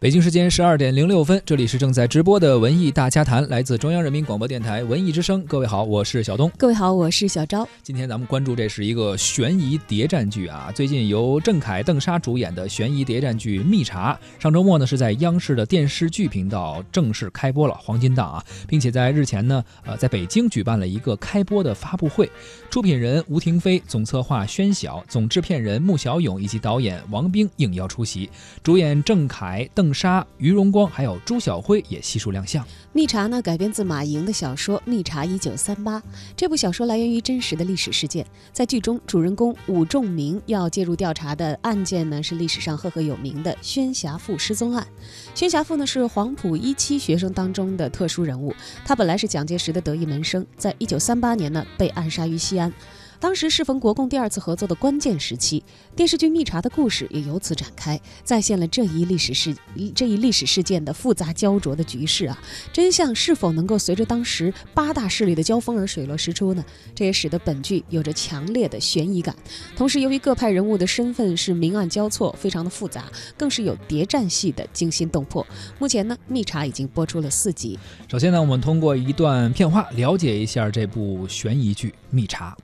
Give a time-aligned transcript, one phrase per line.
[0.00, 5.44] 北京时间十二点零六分，这里是正在直播的文艺大家谈，来自中央人民广播电台文艺之声。
[5.44, 6.50] 各位好，我是小东。
[6.56, 7.68] 各位好，我是小昭。
[7.82, 22.26] 今天咱们关注这是一个悬疑谍战剧啊，最近由郑恺、邓莎主演的悬疑谍战剧《密查》，上周末呢是在央视的电视剧频道正式开播了黄金档啊，并且在日前呢，呃，在北京举办了一个开播的发布会，
[22.70, 28.30] 出品人吴廷飞、总策划宣晓、总制片人穆小勇以及导演王冰应邀出席，
[28.62, 29.89] 主演郑恺、邓。
[29.92, 32.64] 杀、于荣光还有朱晓辉也悉数亮相。
[32.92, 35.98] 密查呢改编自马莹的小说《密查一九三八》，
[36.36, 38.26] 这部小说来源于真实的历史事件。
[38.52, 44.86] 在剧中，主人公武仲明要介入调查的案件呢是历史上赫赫有名的宣侠父失踪案。
[45.34, 48.52] 宣侠父呢是黄埔一期学生当中的特殊人物，
[48.84, 52.72] 他本来是蒋介石的得意门生，在一九三八年呢被暗杀于西安。
[53.20, 55.62] 当时适逢国共第二次合作的关键时期，
[55.94, 59.54] 电视剧《密查》的故事也由此展开，再现了这一历史事
[59.94, 62.42] 这一历史事件的复杂焦灼的局势啊！
[62.72, 66.64] 真相是否能够随着当时八大势力的交锋而水落石出呢？
[66.94, 69.36] 这也使得本剧有着强烈的悬疑感。
[69.76, 73.04] 同时，由于各派人物的身份是明暗交错，非常的复杂，
[73.36, 75.46] 更是有谍战戏的惊心动魄。
[75.78, 77.78] 目前呢，《密查》已经播出了四集。
[78.08, 82.56] 首先呢，我们通过一段片花了解一下这部悬疑剧《密查》。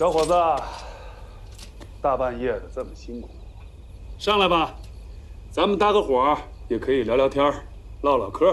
[0.00, 0.32] 小伙子，
[2.00, 3.28] 大半夜的这么辛苦，
[4.18, 4.74] 上来吧，
[5.50, 6.34] 咱们搭个伙
[6.68, 7.52] 也可以聊聊天
[8.00, 8.46] 唠唠嗑。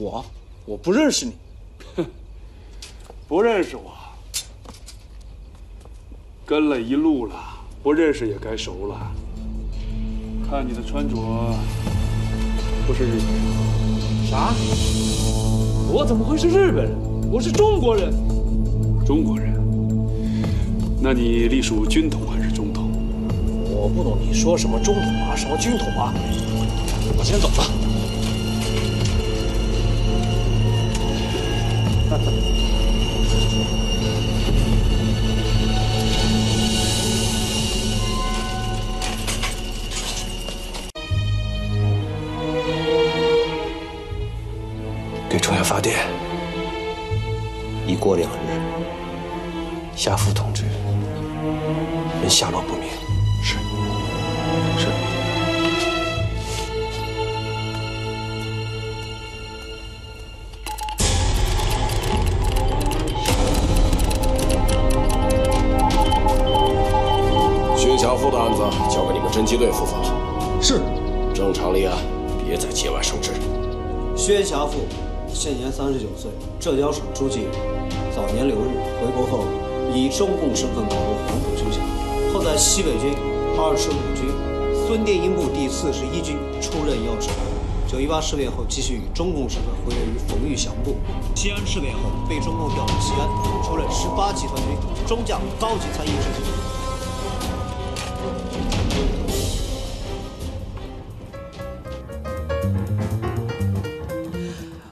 [0.00, 0.24] 我
[0.64, 1.32] 我不认识你，
[3.26, 3.90] 不认识我，
[6.46, 7.34] 跟了一路了，
[7.82, 9.10] 不认识也该熟了。
[10.48, 11.16] 看你的穿着，
[12.86, 14.24] 不是日本人。
[14.30, 14.54] 啥？
[15.92, 16.96] 我怎么会是日本人？
[17.28, 18.14] 我是中国人。
[19.04, 19.67] 中国人。
[21.00, 22.90] 那你隶属军统还是中统？
[23.70, 26.12] 我不懂你说什么中统啊，什么军统啊！
[27.16, 27.64] 我先走了。
[45.30, 45.96] 给中央发电，
[47.86, 48.60] 一过两日，
[49.94, 50.64] 夏父同志。
[52.28, 52.90] 人下落不明，
[53.42, 53.54] 是
[54.76, 54.86] 是。
[67.74, 68.60] 薛强富的案子
[68.90, 69.94] 交给你们侦缉队负责。
[70.60, 70.82] 是。
[71.32, 71.96] 正常立案，
[72.44, 73.30] 别再节外生枝。
[74.14, 74.80] 薛强富，
[75.32, 77.50] 现年三十九岁，浙江省诸暨人，
[78.14, 78.68] 早年留日，
[79.00, 79.44] 回国后
[79.94, 81.78] 以中共身份考入黄埔军校。
[82.32, 83.14] 后在西北军
[83.56, 84.28] 二十五军
[84.86, 87.30] 孙殿英部第四十一军出任要职。
[87.86, 90.96] 九一八事变后，继续以中共身份活跃于冯玉祥部。
[91.34, 93.24] 西安事变后，被中共调往西安，
[93.64, 96.28] 出任十八集团军中将高级参议执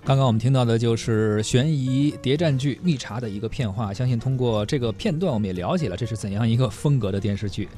[0.06, 7.68] 刚刚我们听到的就是悬疑谍战剧《密查》的一个片花，相信通过这个片段，我们也了解了这是怎样一个风格的电视剧。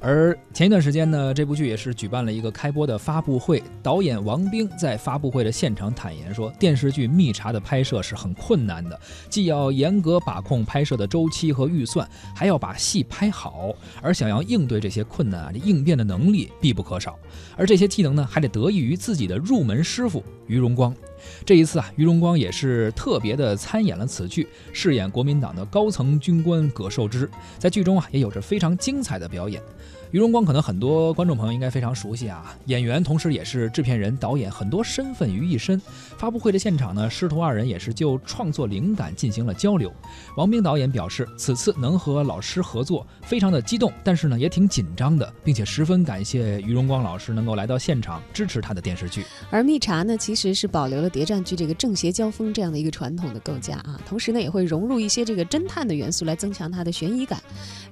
[0.00, 17.18] 而前一段时间呢，这部剧也是举办了一个开播的发布会，导演王冰在发布会的现场坦言说，电视剧《密查》的拍摄是很困难的，既要严格把控拍摄的周期和预算，还要把戏拍好，而想要应对这些困难啊，这应变的能力必不可少。
[17.58, 20.96] 而这些技能呢，还得得益于自己的入门师傅于荣光。
[21.44, 29.62] 这一次啊，于荣光也是特别的参演了此剧，饰演国民党的高层军官葛寿芝，在剧中啊也有着非常精彩的表演。
[30.10, 35.80] 于荣光可能很多观众朋友应该非常熟悉啊，演员同时也是制片人、导演，很多身份于一身。
[36.16, 39.92] 发布会的现场呢，师徒二人也是就创作灵感进行了交流。
[40.36, 49.24] 王冰导演表示，此次能和老师合作，非常的激动，但是呢也挺紧张的，并且十分感谢于荣光老师能够来到现场支持他的电视剧。
[49.50, 57.42] 而《密查》呢，其实是保留了谍战剧这个正邪交锋这样的一个传统的构架啊，同时呢也会融入一些这个侦探的元素来增强它的悬疑感。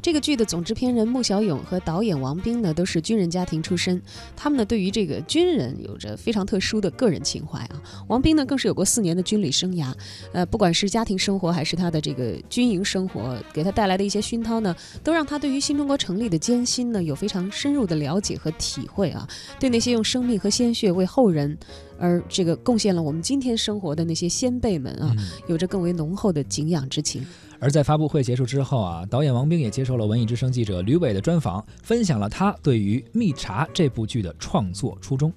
[0.01, 2.13] 这个剧的总制片人穆小勇和导演。
[2.23, 4.01] 王兵呢都是军人家庭出身，
[4.37, 7.83] 他们呢对于这个军人有着非常特殊的个人情怀啊。
[8.13, 9.91] 王兵呢更是有过四年的军旅生涯，
[10.33, 19.27] 呃，不管是家庭生活还是他的这个军营生活，给他带来的一些熏陶呢，都让他对于新中国成立的艰辛呢有非常深入的了解和体会啊。
[19.59, 21.57] 对那些用生命和鲜血为后人
[21.99, 25.17] 而这个贡献了我们今天生活的那些先辈们啊，
[25.49, 27.25] 有着更为浓厚的敬仰之情。
[27.59, 35.33] 而在发布会结束之后啊，导演王冰也接受了文艺之声记者吕伟的专访，分享了他对于《密茶》这部剧的创作初衷。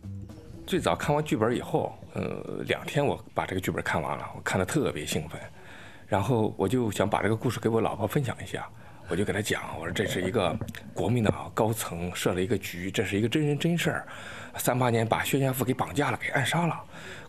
[0.65, 5.39] 最早看完剧本以后，呃，两天我把这个剧本看完了，我看得特别兴奋，
[6.07, 8.67] 然后我就想把这个故事给我老婆分享一下。
[9.07, 10.57] 我就给她讲，我说这是一个
[10.91, 14.07] 国民党高层设了一个局，这是一个真人真事儿。
[14.57, 16.83] 三八年把薛家富给绑架了，给暗杀了。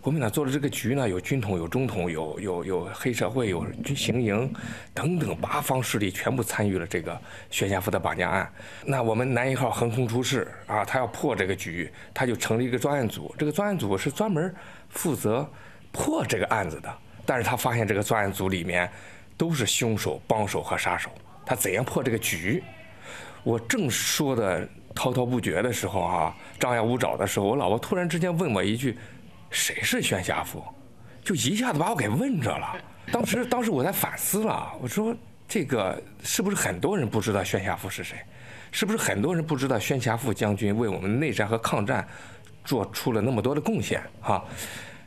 [0.06, 4.48] 国民党做的这个局呢，有军统，有中统，有有有黑社会，有军行营
[4.94, 7.20] 等等八方势力全部参与了这个
[7.50, 8.48] 宣贤富的绑架案。
[8.84, 13.34] 那我们南一号横空出世啊，他要破这个局，他就成立一个专案组。
[13.36, 14.54] 这个专案组是专门
[14.90, 15.44] 负责
[15.90, 16.98] 破这个案子的。
[17.24, 18.88] 但是他发现这个专案组里面
[19.36, 21.10] 都是凶手、帮手和杀手。
[21.44, 22.62] 他怎样破这个局？
[23.42, 28.96] 我正说的滔滔不绝的时候啊，张牙舞爪的时候，我老婆突然之间问我一句
[29.50, 30.62] ：“谁是宣侠父？”
[31.24, 32.76] 就一下子把我给问着了。
[33.12, 35.14] 当时，当时我在反思了，我说
[35.48, 38.16] ：“这个是不是很多人不知道宣侠父是谁？
[38.72, 42.06] 是不是很多人不知道宣侠父将军为我们内战和抗战
[42.64, 44.44] 做出了那么多的贡献？”哈，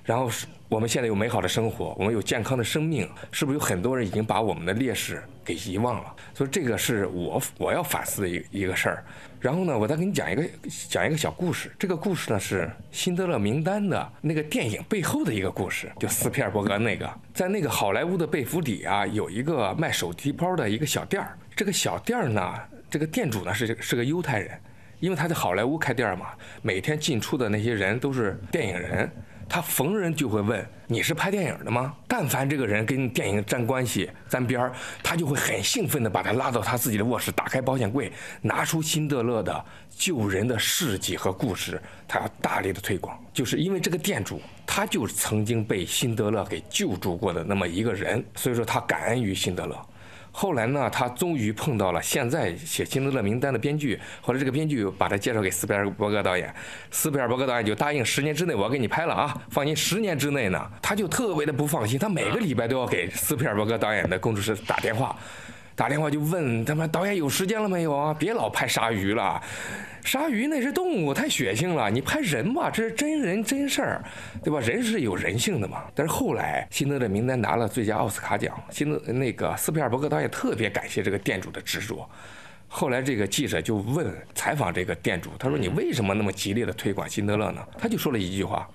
[0.04, 0.46] 然后是。
[0.70, 6.16] 我们现在有美好的生活，我们有健康的生命，是不是有很多人已经把我们的烈士给遗忘了？
[6.36, 9.04] 所以这个是我我要反思的一一个事儿。
[9.40, 10.44] 然后呢，我再给你讲一个
[10.88, 11.72] 讲一个小故事。
[11.80, 12.62] 这个故事呢是
[12.92, 21.36] 《辛德勒名单》的那个电影背后的一个故事，就斯皮尔伯格那个，在那个好莱坞的贝弗里啊，有一个卖手提包的一个小店儿。
[21.56, 22.54] 这个小店儿呢，
[22.92, 24.52] 这个店主呢是是个犹太人，
[25.00, 26.28] 因为他在好莱坞开店嘛，
[26.62, 29.10] 每天进出的那些人都是电影人。
[29.50, 38.12] 他逢人就会问：“你是拍电影的吗？”但凡这个人跟电影沾关系、沾边儿，他就会很兴奋地把他拉到他自己的卧室，打开保险柜，
[38.42, 43.20] 拿出辛德勒的救人的事迹和故事，他要大力的推广。
[43.34, 49.76] 就是因为这个店主，他就曾经被辛德勒给救助过的那么一个人，所以说他感恩于辛德勒。
[50.42, 54.00] 后来呢，他终于碰到了现在写《辛德勒名单》的编剧。
[54.22, 56.56] 后来这个编剧把他介绍给斯皮尔伯格导演，
[56.92, 65.14] 斯皮尔伯格导演就答应十年之内我要给你拍了啊，放心，十年之内呢，他就特别的不放心，他每个礼拜都要给斯皮尔伯格导演的工作室打电话。
[65.76, 68.14] 打电话就问他们导演有时间了没有啊？
[68.14, 69.42] 别老拍鲨鱼了，
[70.04, 71.90] 鲨鱼那是动物，太血腥了。
[71.90, 74.04] 你拍人吧，这是真人真事儿，
[74.44, 74.60] 对吧？
[74.60, 75.84] 人是有人性的嘛。
[75.94, 82.08] 但是后来辛德勒名单拿了最佳奥斯卡奖，辛德那个斯皮尔伯格导演特别感谢这个店主的执着。
[82.68, 87.66] 后来这个记者就问采访这个店主，他说你为什么那么极力的推广辛德勒呢？
[87.78, 88.70] 他就说了一句话，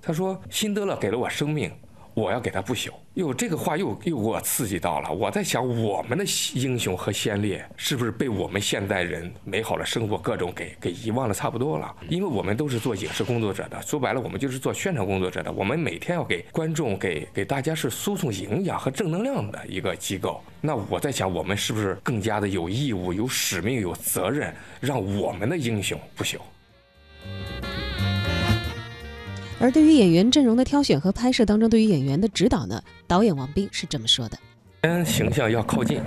[0.00, 1.70] 他说辛德勒给了我生命。
[2.14, 2.90] 我要给他不朽。
[3.14, 5.12] 哟，这个话又又给我刺激到了。
[5.12, 6.24] 我在想，我们的
[6.54, 11.94] 英雄和先烈是不是被我们现代人美好的生活各种给给遗忘的差不多了？
[12.08, 15.52] 因为我们都是做影视工作者的，说白了，我们就是做宣传工作者的。
[15.52, 20.42] 我们每天要给观众、给给大家是输送营养和正能量的一个机构。
[20.60, 26.38] 那我在想，我们是不是更加的有义务、有使命、有责任，让我们的英雄不朽？
[29.60, 34.38] 而对于演员阵容的挑选和拍摄当中，对于演员的指导呢，导演王斌是这么说的：，
[34.82, 36.02] 先形象要靠近，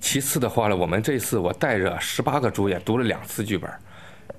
[0.00, 3.68] 其次的话呢，我们这次我带着十八个主演读了两次剧本。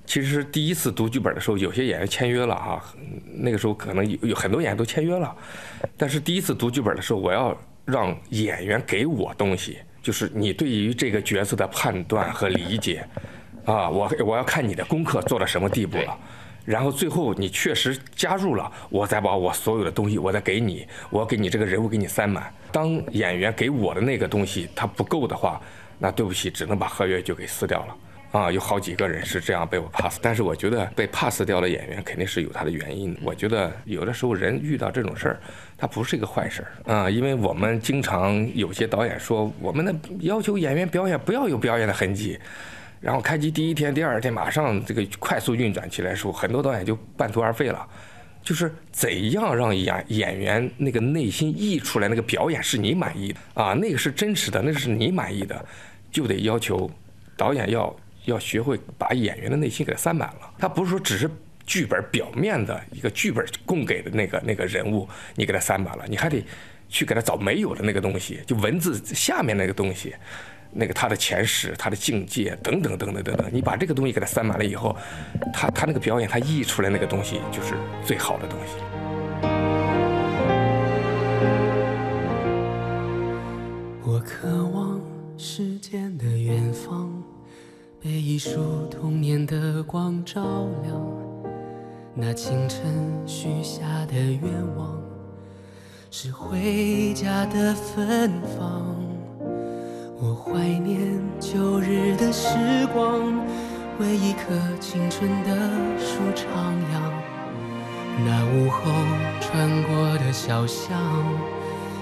[0.06, 2.84] 其实第一次读剧本的时候，有些演员签约了哈，
[3.36, 5.36] 那个时候可能有有很多演员都签约了。
[5.98, 13.06] 但是第一次读剧本的时候，我要让演员给我东西，就是你对于这个角色的判断和理解，
[13.66, 16.18] 啊，我我要看你的功课做到什么地步了。
[16.70, 22.54] 然后最后你确实加入了，我再把我所有的东西我再给你，我给你这个人物给你塞满。
[22.72, 25.60] 当演员给我的那个东西他不够的话，
[25.98, 27.96] 那对不起，只能把合约就给撕掉了。
[28.32, 33.18] 啊，有好几个人是这样被我 pass，但是我觉得被 pass 掉的演员肯定是有他的原因。
[33.24, 35.40] 我觉得有的时候人遇到这种事儿，
[35.76, 42.38] 他不是一个坏事儿啊，因为我们经常有些导演说，我们的要求演员表演不要有表演的痕迹。
[43.00, 47.88] 然后开机第一天、第二天马上这个快速运转起来的时候，很多导演就半途而废了。
[48.42, 55.64] 就是怎样让演演员那个内心溢出来那个表演是你满意的啊，那个是真实的，那是你满意的，
[56.10, 56.90] 就得要求
[57.36, 60.52] 导演要要学会把演员的内心给他塞满了。
[60.58, 61.30] 他不是说只是
[61.66, 66.44] 剧本表面的一个剧本供给的那个那个人物你给他塞满了，你还得
[66.88, 70.16] 去给他找没有的那个东西，就文字下面那个东西。
[70.72, 74.96] 那个他的前世、他的境界等等等等等等，你把这个东西给他塞满了以后，
[75.54, 77.74] 他他那个表演他溢出来那个东西就是
[78.06, 78.76] 最好的东西。
[84.04, 85.00] 我渴望
[85.38, 87.12] 时间的远方，
[88.02, 91.02] 被一束童年的光照亮。
[92.16, 92.82] 那清晨
[93.26, 94.42] 许下的愿
[94.76, 95.02] 望，
[96.12, 99.09] 是回家的芬芳。
[100.22, 102.50] 我怀念旧日的时
[102.94, 103.22] 光，
[104.00, 105.56] 为一棵青春的
[105.98, 106.44] 树徜
[106.92, 107.00] 徉。
[108.26, 108.92] 那午后
[109.40, 111.00] 穿过的小巷，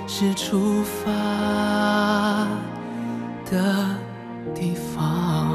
[0.07, 1.11] 是出发
[3.51, 3.95] 的
[4.55, 5.53] 地方。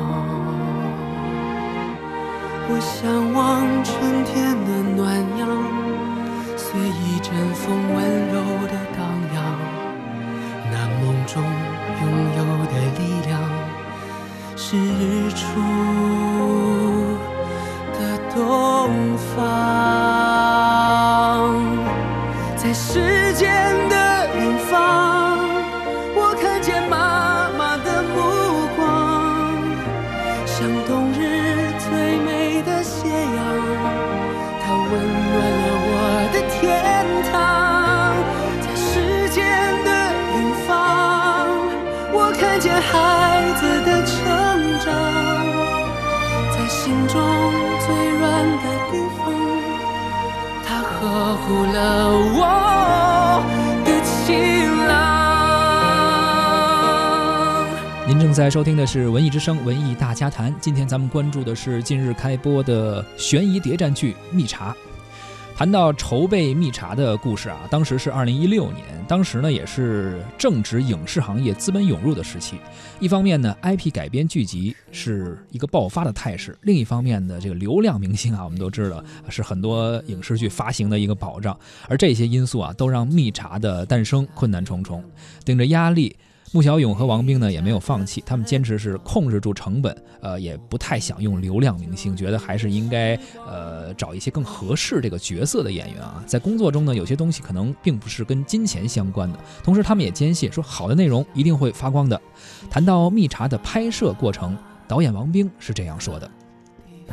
[2.69, 5.49] 我向往春天的暖阳，
[6.57, 8.38] 随一阵风温柔
[8.69, 9.02] 的荡
[9.35, 9.59] 漾。
[10.71, 11.42] 那梦中
[12.02, 13.30] 拥有的力量，
[14.56, 15.40] 是日出
[17.92, 17.99] 的
[18.35, 18.37] 东
[19.16, 19.62] 方。
[58.32, 64.72] 正在收听的是《文艺之声·文艺大家谈》，今天咱们关注的是近日开播的悬疑谍战剧《密查》。
[65.54, 72.56] 谈到筹备《密查》的故事啊，当时是二零一六年，当时呢也是正值影视行业资本涌入的时期。
[73.00, 81.54] 一方面呢，IP 改编剧集是一个爆发的态势；另一方面呢，这个流量明星啊，我们都知道是很多影视剧发行的一个保障。
[81.86, 85.04] 而这些因素啊，都让《密查》的诞生困难重重，
[85.44, 86.16] 顶着压力。
[86.54, 96.23] 穆小勇和王兵呢也没有放弃，他们坚持是控制住成本，呃，也不太想用流量明星，觉得还是应该呃找一些更合适这个角色的演员啊。
[96.26, 102.21] 在工作中呢，有些东西可能并不是跟金钱相关的，同时他们也坚信说好的内容一定会发光的。
[102.68, 104.54] 谈到《蜜茶》的拍摄过程，
[104.87, 106.30] 导演王兵是这样说的。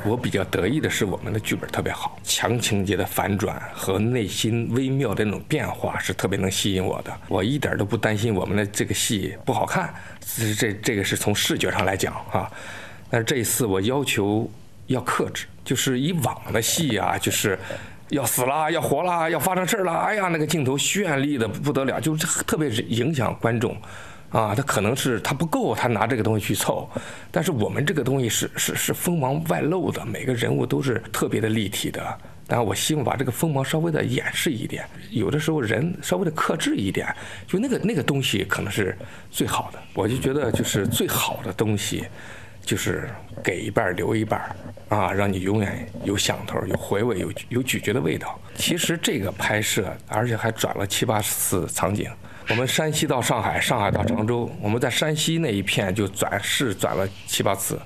[0.05, 7.13] 我比较得意的是，我们的剧本特别好，强情节的反转和内心微妙的那种变化是特别能吸引我的。
[7.27, 9.93] 我一点都不担心我们的这个戏不好看，
[10.37, 12.49] 这这这个是从视觉上来讲啊。
[13.09, 14.49] 但是这一次我要求
[14.87, 17.57] 要克制，就是以往的戏啊，就是
[18.09, 23.75] 要死啦，要活啦，要发生事儿了，哎呀，那个镜头绚丽的不得了，就是特别影响观众。
[24.31, 26.89] 啊，他可能是他不够，他拿这个东西去凑，
[27.31, 32.17] 但是我们这个东西是是是锋芒外露的，每个人物都是特别的立体的。
[32.47, 37.07] 但我希望把这个锋芒稍微的掩饰一点，有的时候人稍微的克制一点，
[37.47, 38.97] 就那个那个东西可能是
[39.29, 39.79] 最好的。
[39.93, 42.05] 我就觉得就是最好的东西，
[42.63, 43.07] 就是
[43.43, 44.55] 给一半留一半
[44.89, 48.39] 啊，让你永远有想头、有回味、有有咀嚼的味道。
[48.55, 52.09] 其实这个拍摄，而且还转了七八次场景。
[52.49, 57.79] 我们山西到上海，上海到常州，我们在山西那一片就转市转了七八次，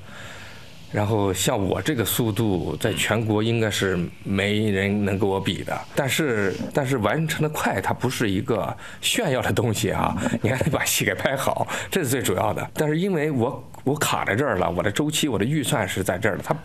[0.89, 5.77] 然后像我这个速度，在全国应该是没人能跟我比的。
[5.93, 10.15] 但是，但是完成的快，它不是一个炫耀的东西啊！
[10.41, 12.65] 你还得把戏给拍好，这是最主要的。
[12.73, 16.41] 但是因为我我卡在这儿了，我的周期、我的预算是在这儿了。
[16.41, 16.55] 它，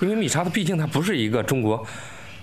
[0.00, 1.84] 因为《米查》它毕竟它不是一个中国。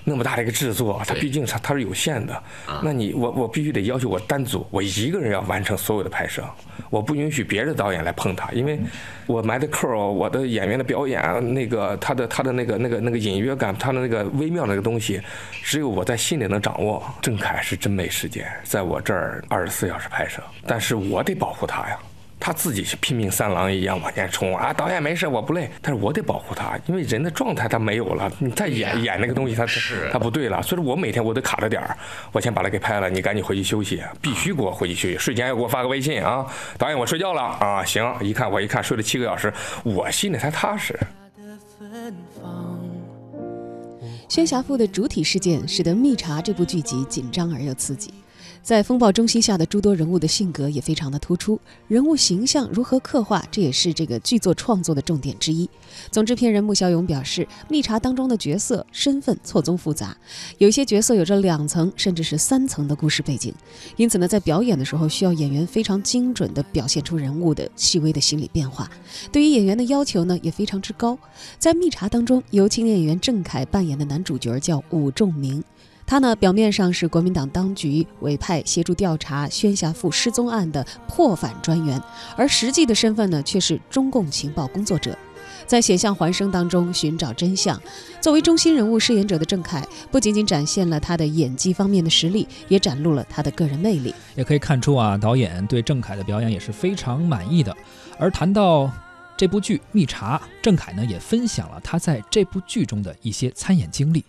[0.09, 2.43] 那么大的一个制作，它毕竟它它是有限的，
[2.81, 6.41] 那你我我必须得要求我单组，我一个人要完成所有的拍摄，
[6.89, 8.79] 我不允许别的导演来碰它，因为
[9.25, 15.21] 我埋的扣，我的演员的表演，那个他的他的那个那个那个隐约感，他的那个微妙那个东西，
[15.61, 17.03] 只有我在心里能掌握。
[17.21, 21.99] 郑恺是真没时间，在我这儿二十四小时拍摄，但是我得保护他呀。
[22.39, 24.71] 他自己是拼命三郎一样往前冲啊！
[24.71, 31.97] 导演没事，我不累，但是我得保护他，因为人的状态他没有了，你再演演那个东西，他是他不对了，所以说我每天我得卡着点儿，
[32.31, 36.45] 我先把他给拍了，你赶紧回去休息，必须给我回去休息，睡前要给我发个微信啊！
[36.77, 37.83] 导演我睡觉了啊！
[37.83, 39.51] 行，一看我一看睡了七个小时，
[39.83, 40.97] 我心里才踏实。
[44.29, 48.13] 宣侠赋的主体事件使得《密查》这部剧集紧张而又刺激。
[48.61, 55.69] 在风暴中心下的诸多人物的性格也非常的突出，人物形象如何刻画，这也是这个剧作创作的重点之一。
[56.11, 60.15] 总制片人穆小勇表示，《密查》当中的角色身份错综复杂，
[60.57, 63.53] 有些角色有着两层甚至是三层的故事背景，
[63.95, 68.89] 因此呢，在表演的时候需要演员非常精准地表现出人物的细微的心理变化。
[69.31, 71.17] 对于演员的要求呢，也非常之高。
[71.57, 75.63] 在《密查》当中，由青年演员郑恺扮演的男主角叫武仲明。
[76.07, 82.01] 他呢，表面上是国民党当局委派协助调查宣侠父失踪案的破反专员，
[82.37, 85.15] 而实际的身份呢，却是中共情报工作者。
[85.65, 87.77] 在险象环生当中寻找真相。
[88.21, 94.15] 作为中心人物饰演者的郑恺，不仅仅展现了他的演技方面的实力，也展露了他的个人魅力。
[94.33, 97.75] 也可以看出啊，导演对郑恺的表演也是非常满意的。
[98.17, 98.89] 而谈到
[99.35, 104.23] 这部剧《密查》，郑恺呢也分享了他在这部剧中的一些参演经历。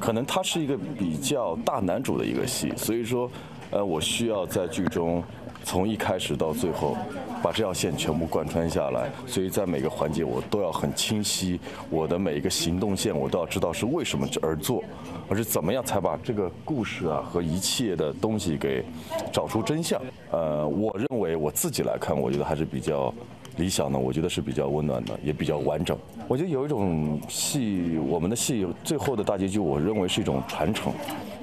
[0.00, 3.30] 可能他是一个比较大男主的一个戏，所以说，
[3.70, 5.22] 呃，我需要在剧中
[5.64, 6.96] 从一开始到最后
[7.42, 11.58] 把这条线全部贯穿下来，所以在每个环节我都要很清晰，
[11.90, 14.82] 我的每一个行动线我都要知道是为什么而做，
[15.28, 18.84] 而是怎么样才把这个故事啊和一切的东西给
[19.32, 20.00] 找出真相。
[20.30, 23.12] 呃，我认为我自己来看，我觉得还是比较。
[23.56, 25.96] 理想呢，我觉得是比较温暖的，也比较完整。
[26.28, 30.92] 我觉得有一种戏，我们的戏最后的大结局，我认为是一种传承，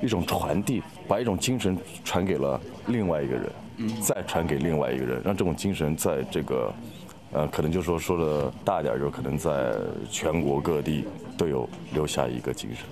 [0.01, 3.51] 一种传递，把一种精神传给了另外一个人，
[4.01, 6.73] 再传给另外一个人，让这种精神在这个，
[7.31, 9.73] 呃，可能就说说的大点，就可能在
[10.09, 11.05] 全国各地
[11.37, 12.85] 都有留下一个精神。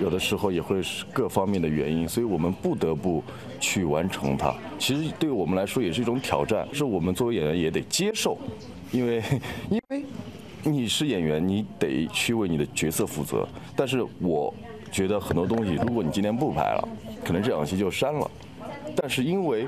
[0.00, 3.22] 有的时候也会是各方面的原因，所以我们不得不
[3.58, 4.54] 去完成它。
[4.78, 8.36] 其实对我们来说也是一种挑战，是我们作为演员也得接受，
[8.92, 9.22] 因为
[9.70, 10.04] 因为
[10.62, 13.46] 你是演员，你得去为你的角色负责。
[13.74, 14.52] 但是我
[14.90, 16.88] 觉得很多东西，如果你今天不拍了，
[17.24, 18.30] 可能这场戏就删了。
[18.94, 19.66] 但是因为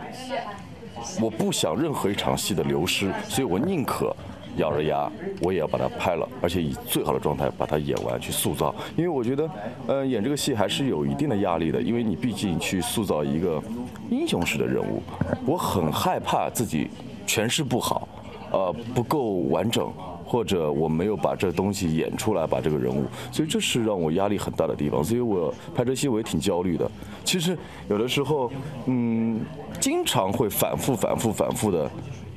[1.20, 4.14] 我不想任何一场戏的流失，所以我宁可。
[4.58, 5.10] 咬着牙，
[5.40, 8.74] 我也要把它拍了，而且以最好的状态把它演完，去塑造。
[8.96, 9.50] 因为我觉得，
[9.86, 13.62] 呃，演这个戏还是有一定的压力的，因为你毕竟去塑造一个
[14.10, 15.02] 英雄式的人物，
[15.46, 16.88] 我很害怕自己
[17.26, 18.08] 诠释不好，
[18.52, 19.90] 呃，不够完整，
[20.24, 25.02] 或者我没有把这东西演出来，把这个人物，所以这是让我压力很大的地方。
[25.02, 26.90] 所以我拍这戏我也挺焦虑的。
[27.24, 27.56] 其实
[27.88, 28.50] 有的时候，
[28.86, 29.40] 嗯，
[29.80, 31.90] 经常会反复、反复、反复的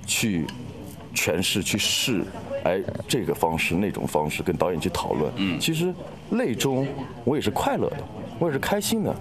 [0.06, 0.46] 去。
[1.14, 2.24] 诠释去试，
[2.64, 5.94] 哎，这个方式那种方式跟导演去讨论，嗯，其实
[6.32, 6.88] 泪中
[7.24, 7.98] 我也是快乐的，
[8.40, 9.16] 我也是开心的，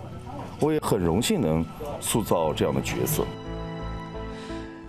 [0.60, 1.64] 我也很荣幸能
[2.00, 3.24] 塑造这样的角色。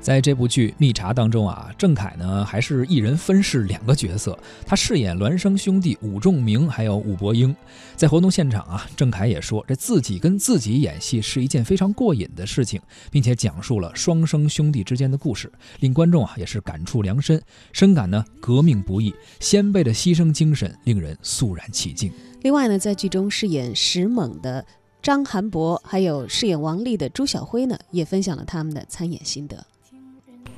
[0.02, 7.56] 在这部剧《蜜茶》当中啊，郑恺呢还是一人分饰两个角色，他饰演孪生兄弟武仲明还有武伯英。
[7.96, 17.40] 在活动现场啊，郑恺也说，这自己跟自己演戏是一件非常过瘾的事情，并且讲述了双生兄弟之间的故事，令观众啊也是感触良深，
[17.72, 22.12] 深感呢革命不易，先辈的牺牲精神令人肃然起敬。
[22.42, 24.66] 另外呢，在剧中饰演石猛的
[25.00, 29.64] 张涵博，还有饰演王丽的朱晓辉呢，也分享了他们的参演心得。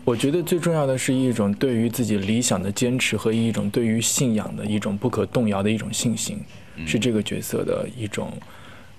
[0.06, 6.38] 我觉得最重要的是一种对于自己理想的坚持和一种对于信仰的一种不可动摇的一种信心，
[6.86, 8.32] 是这个角色的一种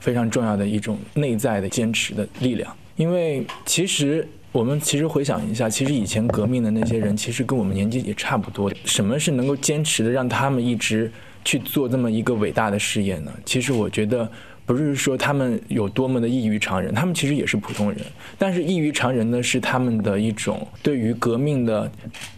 [0.00, 2.74] 非常重要的一种内在的坚持的力量。
[2.96, 8.72] 因为其实我们其实回想一下，其实以前革命的那些人，其实跟我们年纪也差不多。
[8.84, 11.12] 什么是能够坚持的，让他们一直
[11.44, 13.32] 去做这么一个伟大的事业呢？
[13.44, 14.30] 其实我觉得。
[14.66, 18.00] 不是说他们有多么的异于常人，他们其实也是普通人。
[18.38, 21.90] 但是异于常人呢，是他们的一种对于革命的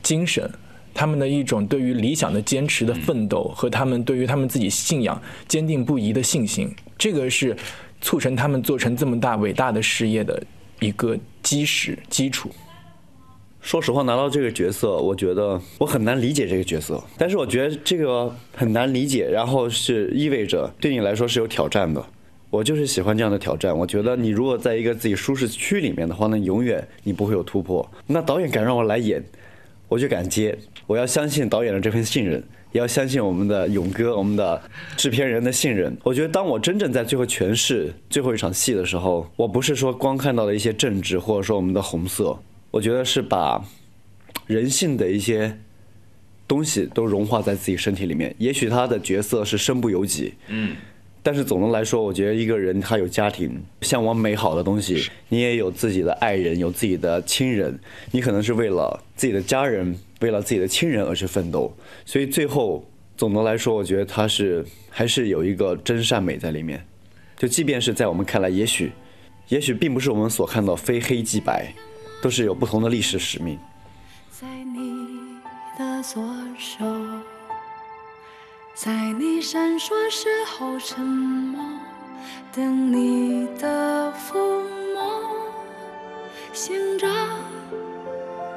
[0.03, 0.51] 精神，
[0.93, 7.57] 他们的一种对于理想的坚持的奋斗，和他们对于他们自己信仰坚定不移的信心，这个是
[8.01, 10.43] 促成他们做成这么大伟大的事业的
[10.81, 12.51] 一个基石基础。
[13.61, 17.03] 说实话，拿到这个角色，我觉得我很难理解这个角色。
[17.19, 22.05] 但是我觉得这个很难理解，然后是意味着对你来说是有挑战的。
[22.57, 23.77] 我就是喜欢这样的挑战。
[23.77, 27.87] 我觉得你如果在一个自己舒适区里面的话，那永远你不会有突破。
[28.07, 29.23] 那导演敢让我来演，
[29.89, 30.57] 我就敢接。
[30.87, 32.43] 我要相信导演的这份信任，
[32.73, 34.59] 也要相信我们的勇哥、我们的
[34.97, 35.95] 制片人的信任。
[36.03, 42.39] 我觉得当我真正在最后诠释最后一场戏的时候，我不是说光看到了一些政治，或者说我们的红色，
[42.71, 43.63] 我觉得是把
[44.47, 45.59] 人性的一些
[46.49, 48.35] 东西都融化在自己身体里面。
[48.39, 50.75] 也许他的角色是身不由己，嗯。
[51.27, 57.77] 但是总的来说，我觉得一个人他有家庭，向往美好的东西，你也有自己的爱人，有自己的亲人，
[58.13, 61.77] 你可能是为了自己的家人，为了自己的亲人而去奋斗。
[62.05, 66.81] 所以最后，总的来说，我觉得他是还是有一个真善美在里面。
[67.37, 68.93] 就即便是在我们看来，也许，
[69.49, 71.75] 也许并不是我们所看到非黑即白，
[72.23, 73.59] 都是有不同的历史使命。
[74.31, 75.09] 在你
[75.77, 76.23] 的左
[76.57, 76.85] 手。
[78.77, 81.59] 在你闪烁时候沉默，
[82.53, 84.35] 等你的抚
[84.95, 85.25] 摸，
[86.53, 87.09] 醒着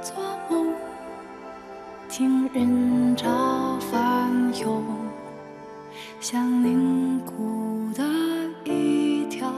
[0.02, 0.74] 做梦，
[2.10, 4.84] 听人潮翻涌，
[6.20, 8.04] 像凝固的
[8.66, 9.50] 一条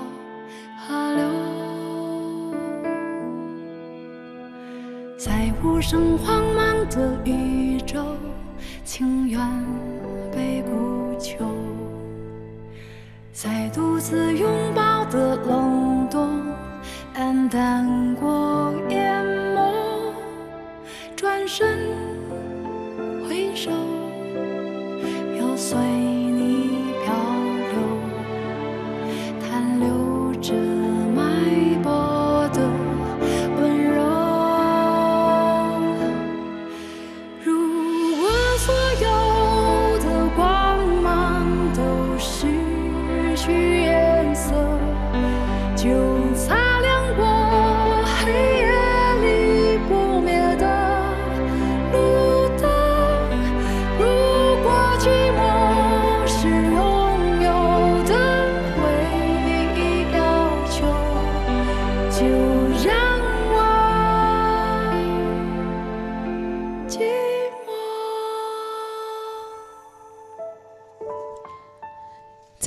[0.78, 1.26] 河流，
[5.18, 8.06] 在无声慌忙的宇宙。
[8.84, 9.40] 情愿
[13.44, 16.30] 在独自拥抱的冷冻，
[17.16, 17.84] 黯淡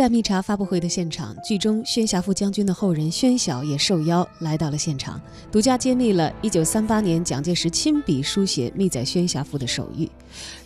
[0.04, 5.18] 在密查发布会的现场，剧中宣侠父将军的后人宣晓也受邀来到了现场，
[5.50, 10.06] 独家揭秘了1938年蒋介石亲笔书写密载宣侠父的手谕，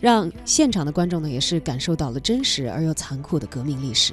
[0.01, 4.13] 让现场的观众呢也是感受到了真实而又残酷的革命历史。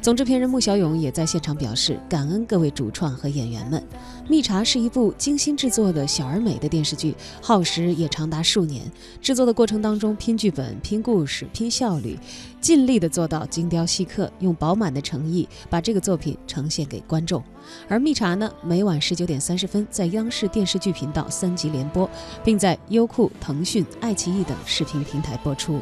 [0.00, 3.80] 总制片人穆小勇也在现场表示感恩各位主创和演员们。
[4.28, 8.82] 《蜜茶》是一部精心制作的小而美的电视剧，耗时也长达数年。
[9.20, 12.18] 制作的过程当中，拼剧本、拼故事、拼效率，
[12.60, 17.42] 尽力的做到精雕细刻，用饱满的诚意把这个作品呈现给观众。
[17.88, 22.08] 而《蜜茶》呢，每晚十九点三十分在央视电视剧频道三级联播，
[22.44, 25.80] 并在优酷、腾讯、爱奇艺等视频平台播出。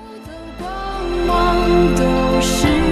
[1.97, 2.84] 都是